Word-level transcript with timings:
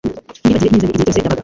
Ntiyibagiwe 0.41 0.67
ineza 0.73 0.87
ye 0.87 0.91
igihe 0.91 0.99
cyose 1.05 1.19
yabaga. 1.21 1.39